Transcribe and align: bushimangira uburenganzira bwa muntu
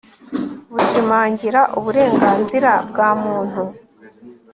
bushimangira 0.73 1.61
uburenganzira 1.77 2.71
bwa 2.89 3.09
muntu 3.21 3.61